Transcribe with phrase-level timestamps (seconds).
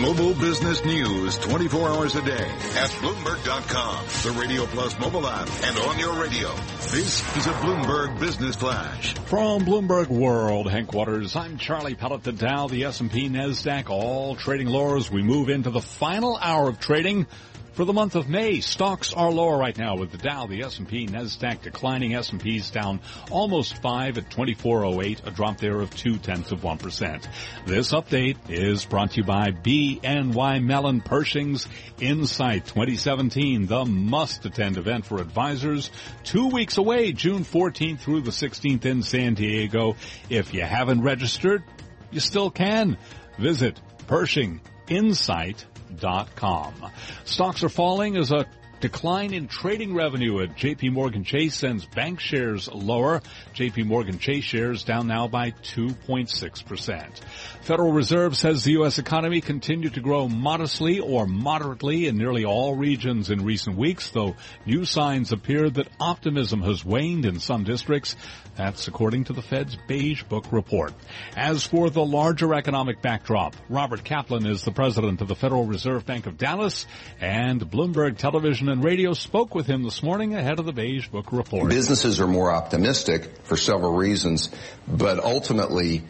[0.00, 5.78] Global business news 24 hours a day at Bloomberg.com, the Radio Plus mobile app, and
[5.78, 6.54] on your radio.
[6.90, 9.12] This is a Bloomberg Business Flash.
[9.26, 12.22] From Bloomberg World headquarters, I'm Charlie Pellet.
[12.22, 16.70] The Dow, the S&P, NASDAQ, all trading lower as we move into the final hour
[16.70, 17.26] of trading.
[17.80, 21.06] For the month of May, stocks are lower right now with the Dow, the S&P,
[21.06, 22.14] Nasdaq declining.
[22.14, 23.00] S&P's down
[23.30, 27.26] almost five at 2408, a drop there of two tenths of one percent.
[27.64, 31.66] This update is brought to you by BNY Mellon Pershing's
[31.98, 35.90] Insight 2017, the must-attend event for advisors.
[36.22, 39.96] Two weeks away, June 14th through the 16th in San Diego.
[40.28, 41.64] If you haven't registered,
[42.10, 42.98] you still can.
[43.38, 45.64] Visit Pershing Insight
[47.24, 48.46] Stocks are falling as a
[48.80, 53.20] decline in trading revenue at JP Morgan Chase sends bank shares lower.
[53.54, 57.18] JP Morgan Chase shares down now by 2.6%.
[57.60, 58.98] Federal Reserve says the U.S.
[58.98, 64.34] economy continued to grow modestly or moderately in nearly all regions in recent weeks, though
[64.64, 68.16] new signs appear that optimism has waned in some districts.
[68.56, 70.92] That's according to the Fed's Beige Book report.
[71.36, 76.04] As for the larger economic backdrop, Robert Kaplan is the president of the Federal Reserve
[76.04, 76.86] Bank of Dallas,
[77.20, 81.32] and Bloomberg Television and Radio spoke with him this morning ahead of the Beige Book
[81.32, 81.68] report.
[81.68, 84.50] Businesses are more optimistic for several reasons,
[84.86, 86.02] but ultimately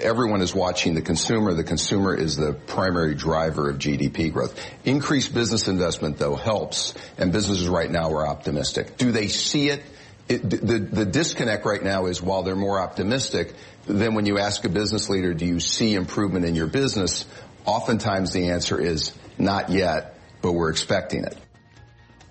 [0.00, 1.54] everyone is watching the consumer.
[1.54, 4.58] The consumer is the primary driver of GDP growth.
[4.84, 8.96] Increased business investment, though, helps, and businesses right now are optimistic.
[8.96, 9.82] Do they see it?
[10.28, 13.54] it the, the disconnect right now is while they're more optimistic,
[13.86, 17.24] then when you ask a business leader, do you see improvement in your business?
[17.64, 21.36] Oftentimes the answer is not yet, but we're expecting it.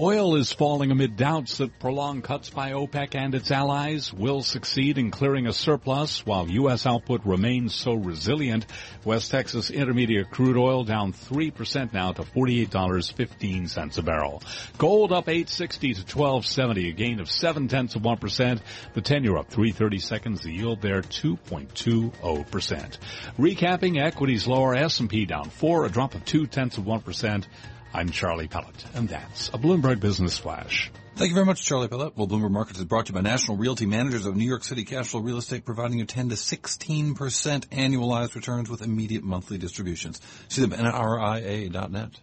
[0.00, 4.96] Oil is falling amid doubts that prolonged cuts by OPEC and its allies will succeed
[4.96, 6.86] in clearing a surplus while U.S.
[6.86, 8.64] output remains so resilient.
[9.04, 14.40] West Texas Intermediate crude oil down 3% now to $48.15 a barrel.
[14.78, 18.60] Gold up 860 to 1270, a gain of 7 tenths of 1%.
[18.94, 22.98] The 10 year up 330 seconds, the yield there 2.20%.
[23.36, 27.44] Recapping equities lower, S&P down 4, a drop of 2 tenths of 1%.
[27.92, 30.90] I'm Charlie Pellet, and that's a Bloomberg Business Flash.
[31.16, 32.16] Thank you very much, Charlie Pellet.
[32.16, 34.84] Well, Bloomberg Markets is brought to you by National Realty Managers of New York City
[34.84, 40.20] Cashflow Real Estate, providing you 10 to 16% annualized returns with immediate monthly distributions.
[40.48, 42.20] See them at nria.net.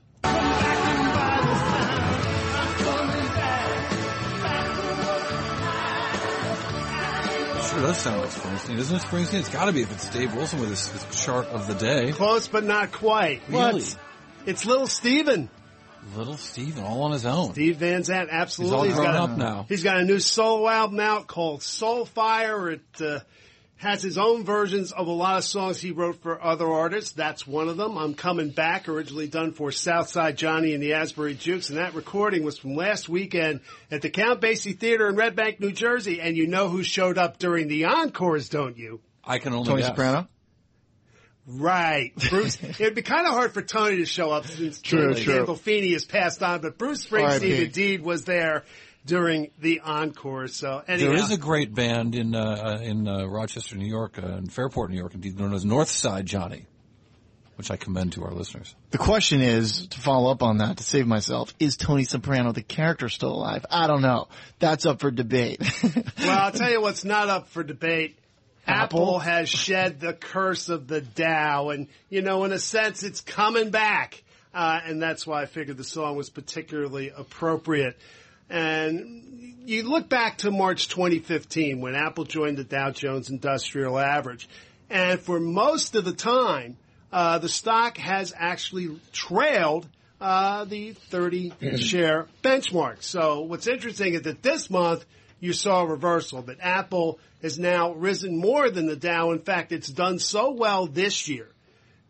[7.70, 9.02] Sure does sound like Springsteen, isn't it?
[9.02, 9.40] Springsteen.
[9.40, 12.14] It's got to be if it's Dave Wilson with his, his chart of the day.
[12.14, 13.42] Close, but not quite.
[13.50, 13.84] Really?
[14.46, 14.52] What?
[14.52, 15.50] It's Little Steven.
[16.16, 17.54] Little Steven, all on his own.
[17.54, 18.90] Steve Van Zandt, absolutely.
[18.90, 19.66] He's all grown got a, up now.
[19.68, 22.74] He's got a new solo album out called Soulfire.
[22.74, 23.20] It uh,
[23.78, 27.14] has his own versions of a lot of songs he wrote for other artists.
[27.14, 27.98] That's one of them.
[27.98, 32.44] I'm Coming Back, originally done for Southside Johnny and the Asbury Jukes, and that recording
[32.44, 36.22] was from last weekend at the Count Basie Theater in Red Bank, New Jersey.
[36.22, 39.02] And you know who showed up during the encores, don't you?
[39.24, 39.90] I can only Tony guess.
[39.90, 40.28] Soprano.
[41.48, 42.14] Right.
[42.30, 45.46] Bruce, it'd be kind of hard for Tony to show up since True, Jim true.
[45.46, 47.66] Gandolfini has passed on, but Bruce Springsteen R.I.P..
[47.66, 48.64] indeed was there
[49.06, 50.48] during the encore.
[50.48, 54.18] So anyhow, There is a great band in uh, uh, in uh, Rochester, New York,
[54.22, 56.66] uh, in Fairport, New York, indeed known as Northside Johnny,
[57.58, 58.74] which I commend to our listeners.
[58.90, 62.64] The question is, to follow up on that, to save myself, is Tony Soprano the
[62.64, 63.66] character still alive?
[63.70, 64.30] I don't know.
[64.58, 65.62] That's up for debate.
[66.18, 68.18] well, I'll tell you what's not up for debate.
[68.68, 73.22] Apple, has shed the curse of the Dow, and you know, in a sense, it's
[73.22, 77.98] coming back, uh, and that's why I figured the song was particularly appropriate.
[78.50, 84.48] And you look back to March 2015 when Apple joined the Dow Jones Industrial Average,
[84.90, 86.78] and for most of the time,
[87.12, 89.88] uh, the stock has actually trailed
[90.20, 93.04] uh, the 30 share benchmark.
[93.04, 95.06] So what's interesting is that this month
[95.40, 99.32] you saw a reversal that Apple has now risen more than the Dow.
[99.32, 101.50] In fact, it's done so well this year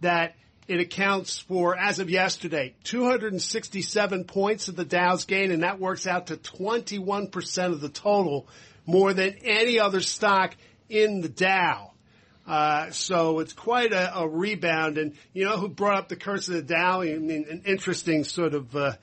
[0.02, 0.36] that
[0.68, 6.07] it accounts for, as of yesterday, 267 points of the Dow's gain, and that works
[6.07, 8.48] out to 21% of the total,
[8.86, 10.56] more than any other stock
[10.89, 11.92] in the Dow.
[12.48, 14.98] Uh, so it's quite a, a rebound.
[14.98, 17.01] And you know who brought up the curse of the Dow?
[17.01, 18.94] I mean, an interesting sort of, uh,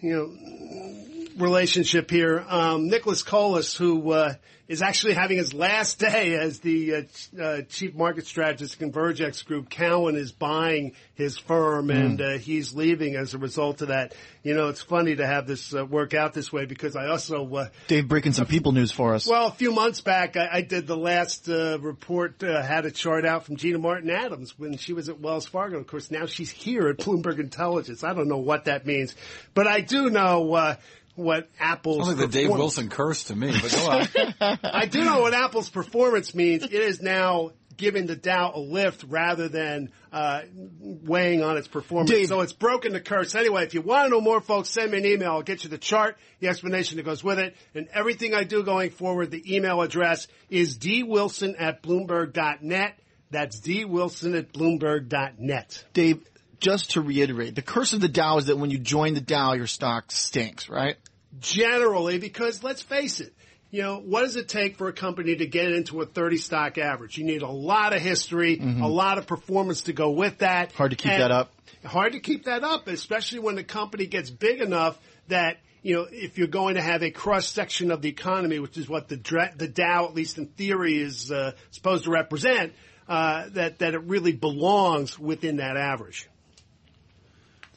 [0.00, 2.44] you know, relationship here.
[2.48, 4.34] Um, Nicholas Colas, who uh,
[4.68, 8.88] is actually having his last day as the uh, ch- uh, chief market strategist at
[8.88, 9.68] Convergex Group.
[9.68, 14.14] Cowen is buying his firm, and uh, he's leaving as a result of that.
[14.42, 17.46] You know, it's funny to have this uh, work out this way because I also
[17.54, 19.26] uh, Dave breaking some people news for us.
[19.26, 22.90] well, a few months back, I, I did the last uh, report, uh, had a
[22.90, 25.78] chart out from Gina Martin Adams when she was at Wells Fargo.
[25.78, 28.04] Of course, now she's here at Bloomberg Intelligence.
[28.04, 29.14] I don't know what that means,
[29.54, 30.76] but I do know uh,
[31.14, 32.06] what Apple's.
[32.06, 34.58] Sounds like the Dave Wilson curse to me, but go on.
[34.64, 36.62] I do know what Apple's performance means.
[36.64, 40.42] It is now giving the Dow a lift rather than uh,
[40.78, 42.10] weighing on its performance.
[42.10, 43.34] Dave- So it's broken the curse.
[43.34, 45.30] Anyway, if you want to know more, folks, send me an email.
[45.32, 48.62] I'll get you the chart, the explanation that goes with it, and everything I do
[48.62, 49.30] going forward.
[49.30, 52.98] The email address is dwilson at bloomberg.net.
[53.30, 55.84] That's dwilson at bloomberg.net.
[55.94, 56.22] Dave,
[56.62, 59.52] just to reiterate, the curse of the Dow is that when you join the Dow,
[59.52, 60.96] your stock stinks, right?
[61.40, 63.34] generally because let's face it,
[63.70, 66.76] you know, what does it take for a company to get into a 30 stock
[66.76, 67.16] average?
[67.16, 70.68] You need a lot of history, a lot of performance to go with that.
[70.68, 70.76] Mm-hmm.
[70.76, 71.52] Hard to keep And that up.
[71.84, 74.98] Hard to keep that up, especially when the company gets big enough
[75.28, 78.78] that you know, if you're going to have a cross section of the economy, which
[78.78, 82.74] is what the dra- the Dow, at least in theory, is uh, supposed to represent,
[83.08, 86.28] uh, that that it really belongs within that average.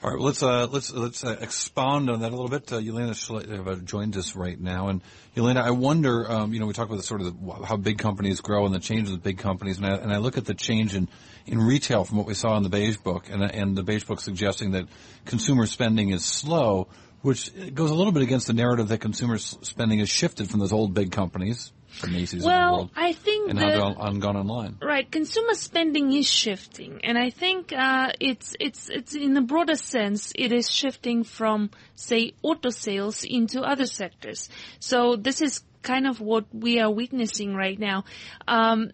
[0.04, 2.72] All right, well, let's uh, let's let's uh, expound on that a little bit.
[2.72, 5.02] Uh, Yelena Shalev uh, joined us right now, and
[5.38, 7.98] Yelena, I wonder, um, you know, we talk about the sort of the, how big
[7.98, 10.44] companies grow and the change of the big companies, and I, and I look at
[10.44, 11.08] the change in
[11.46, 14.20] in retail from what we saw in the Beige Book, and and the Beige Book
[14.20, 14.86] suggesting that
[15.24, 16.90] consumer spending is slow,
[17.22, 20.74] which goes a little bit against the narrative that consumer spending has shifted from those
[20.74, 21.72] old big companies,
[22.02, 24.78] the Macy's of the Well, world, I think and that how they've on, gone online.
[24.82, 29.76] Right, consumer spending is shifting, and I think uh, it's it's it's in a broader
[29.76, 34.50] sense, it is shifting from say auto sales into other sectors.
[34.80, 38.06] So this is kind of what we are witnessing right now.
[38.48, 38.92] Um,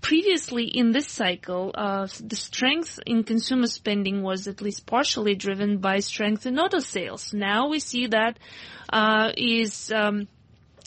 [0.00, 5.78] previously in this cycle, uh, the strength in consumer spending was at least partially driven
[5.78, 7.32] by strength in auto sales.
[7.32, 8.38] Now we see that
[8.92, 10.28] uh, is um,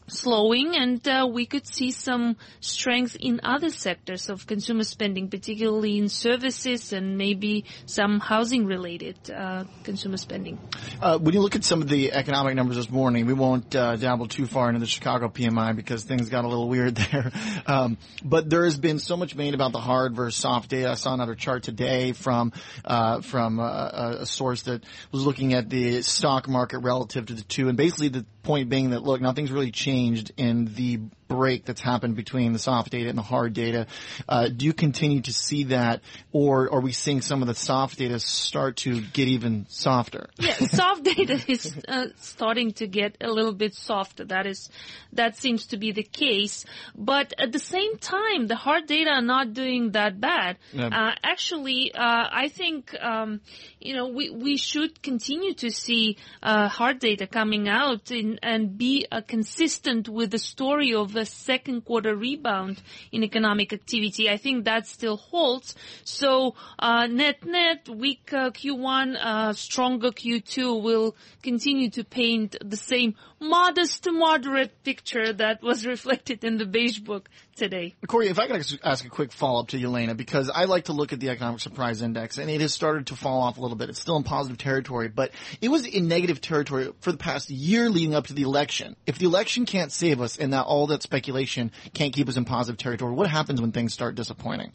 [0.10, 5.98] slowing and uh, we could see some strength in other sectors of consumer spending, particularly
[5.98, 10.60] in services and maybe some housing related uh, consumer spending.
[11.02, 13.96] Uh, when you look at some of the economic numbers this morning, we won't uh,
[13.96, 17.32] dabble too far into the Chicago PMI because things got a little weird there.
[17.66, 20.92] Um, but there has been so much made about the hard versus soft data.
[20.92, 22.54] I saw another chart today from
[22.86, 27.44] uh, from uh, a source that was looking at the stock market relative to the
[27.44, 29.99] two, and basically the point being that look, nothing's really changed
[30.38, 31.00] in the
[31.30, 33.88] break that's happened between the soft data and the hard data.
[34.28, 36.02] Uh, do you continue to see that,
[36.34, 40.30] or are we seeing some of the soft data start to get even softer?
[40.40, 44.26] Yeah, soft data is uh, starting to get a little bit softer.
[44.26, 44.70] That is,
[45.14, 46.66] that seems to be the case.
[46.96, 50.58] But at the same time, the hard data are not doing that bad.
[50.74, 50.88] Yeah.
[50.88, 53.42] Uh, actually, uh, I think um,
[53.80, 58.78] you know we we should continue to see uh, hard data coming out in, and
[58.78, 62.82] be uh, consistent with the story of a second quarter rebound
[63.12, 64.30] in economic activity.
[64.30, 65.76] I think that still holds.
[66.04, 72.78] So uh, net net weak uh, Q1, uh, stronger Q2 will continue to paint the
[72.78, 77.30] same modest to moderate picture that was reflected in the beige book
[77.60, 77.96] today.
[78.08, 81.14] Cory, if I could ask- a quick follow-up to Yelena, because I like to look
[81.14, 83.90] at the economic surprise index, and it has started to fall off a little bit.
[83.90, 87.90] It's still in positive territory, but it was in negative territory for the past year
[87.90, 88.96] leading up to the election.
[89.06, 92.46] If the election can't save us and that all that speculation can't keep us in
[92.46, 94.72] positive territory, what happens when things start disappointing?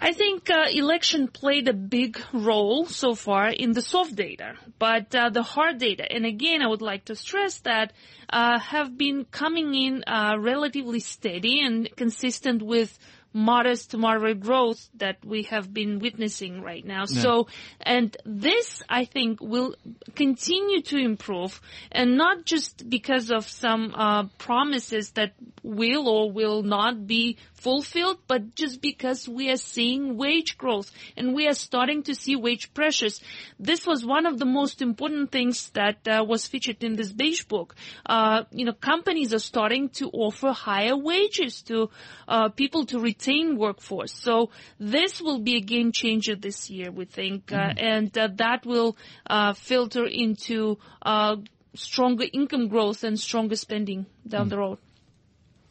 [0.00, 5.14] I think uh, election played a big role so far in the soft data, but
[5.14, 7.92] uh, the hard data, and again, I would like to stress that
[8.28, 12.98] uh, have been coming in uh, relatively steady and consistent with
[13.36, 17.04] modest to moderate growth that we have been witnessing right now.
[17.04, 17.48] So,
[17.82, 19.76] and this I think will
[20.14, 21.60] continue to improve,
[21.92, 28.18] and not just because of some uh, promises that will or will not be fulfilled,
[28.28, 32.72] but just because we are seeing wage growth and we are starting to see wage
[32.74, 33.20] pressures.
[33.58, 37.42] This was one of the most important things that uh, was featured in this beige
[37.42, 37.74] book.
[38.14, 41.90] Uh, you know, companies are starting to offer higher wages to
[42.28, 44.12] uh, people to retain workforce.
[44.12, 48.64] So this will be a game changer this year, we think, uh, and uh, that
[48.64, 48.96] will
[49.28, 51.38] uh, filter into uh,
[51.74, 54.78] stronger income growth and stronger spending down the road.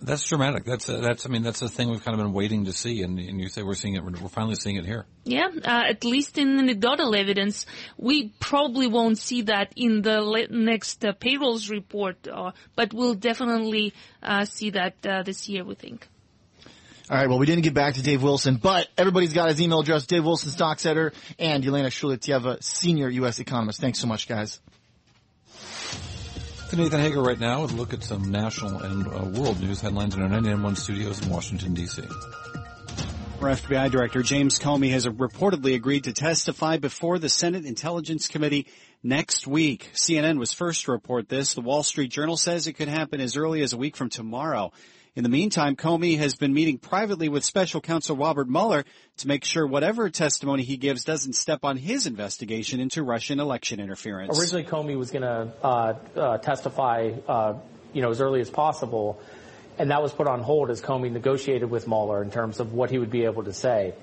[0.02, 0.66] That's dramatic.
[0.66, 1.26] That's uh, that's.
[1.26, 3.48] I mean, that's the thing we've kind of been waiting to see, and, and you
[3.48, 4.04] say we're seeing it.
[4.04, 5.06] We're finally seeing it here.
[5.24, 7.66] Yeah, uh, at least in anecdotal evidence,
[7.98, 13.16] we probably won't see that in the le- next uh, payrolls report, uh, but we'll
[13.16, 15.64] definitely uh, see that uh, this year.
[15.64, 16.08] We think.
[17.10, 17.30] All right.
[17.30, 20.26] Well, we didn't get back to Dave Wilson, but everybody's got his email address: Dave
[20.26, 23.40] Wilson, stock setter, and Yelena Shulyatyeva, senior U.S.
[23.40, 23.80] economist.
[23.80, 24.60] Thanks so much, guys.
[26.70, 29.82] To Nathan Hager right now with a look at some national and uh, world news
[29.82, 32.02] headlines in our 99.1 studios in Washington, D.C.
[33.46, 38.66] Former FBI Director James Comey has reportedly agreed to testify before the Senate Intelligence Committee
[39.04, 39.92] next week.
[39.94, 41.54] CNN was first to report this.
[41.54, 44.72] The Wall Street Journal says it could happen as early as a week from tomorrow.
[45.16, 48.84] In the meantime, Comey has been meeting privately with special counsel Robert Mueller
[49.18, 53.80] to make sure whatever testimony he gives doesn't step on his investigation into Russian election
[53.80, 54.40] interference.
[54.40, 57.60] Originally, Comey was going to uh, uh, testify, uh,
[57.94, 59.22] you know, as early as possible,
[59.78, 62.90] and that was put on hold as Comey negotiated with Mueller in terms of what
[62.90, 63.94] he would be able to say.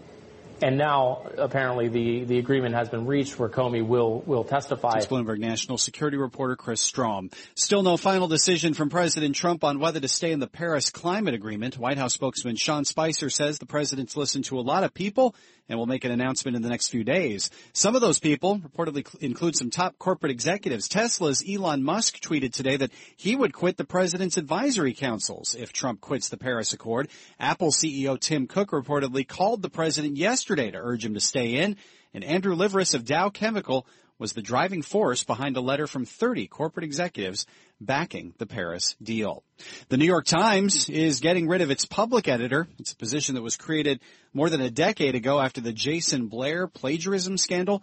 [0.63, 4.99] And now, apparently, the, the agreement has been reached where Comey will, will testify.
[4.99, 7.33] It's Bloomberg national security reporter Chris Strohm.
[7.57, 11.35] Still no final decision from President Trump on whether to stay in the Paris climate
[11.35, 11.79] agreement.
[11.79, 15.35] White House spokesman Sean Spicer says the president's listened to a lot of people
[15.73, 17.51] and will make an announcement in the next few days.
[17.73, 20.87] Some of those people reportedly include some top corporate executives.
[20.87, 26.03] Tesla's Elon Musk tweeted today that he would quit the president's advisory councils if Trump
[26.03, 27.09] quits the Paris Accord.
[27.41, 31.79] Apple CEO Tim Cook reportedly called the president yesterday to urge him to stay in.
[32.13, 33.87] And Andrew Liveris of Dow Chemical
[34.23, 37.45] was the driving force behind a letter from 30 corporate executives
[37.81, 39.43] backing the Paris deal.
[39.89, 42.69] The New York Times is getting rid of its public editor.
[42.79, 44.01] It's a position that was created
[44.33, 47.83] more than a decade ago after the Jason Blair plagiarism scandal.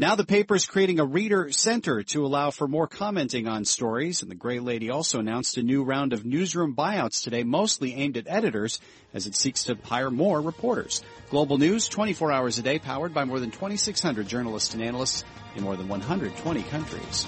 [0.00, 4.22] Now the paper is creating a reader center to allow for more commenting on stories,
[4.22, 8.16] and the Gray Lady also announced a new round of newsroom buyouts today, mostly aimed
[8.16, 8.80] at editors,
[9.12, 11.02] as it seeks to hire more reporters.
[11.28, 15.22] Global News, 24 hours a day, powered by more than 2,600 journalists and analysts
[15.54, 17.26] in more than 120 countries.